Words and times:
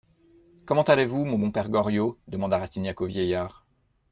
Comment 0.65 0.81
allez-vous, 0.81 1.25
mon 1.25 1.37
bon 1.37 1.51
père 1.51 1.69
Goriot? 1.69 2.17
demanda 2.27 2.57
Rastignac 2.57 3.01
au 3.01 3.05
vieillard. 3.05 3.67